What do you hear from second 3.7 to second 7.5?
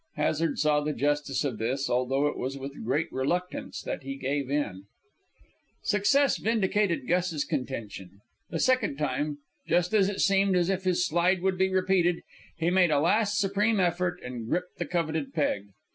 that he gave in. Success vindicated Gus's